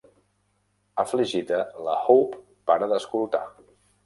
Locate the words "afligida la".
1.03-1.99